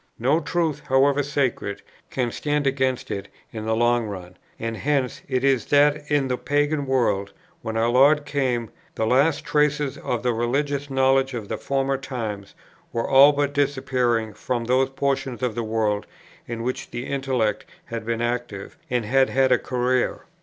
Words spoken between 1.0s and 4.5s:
sacred, can stand against it, in the long run;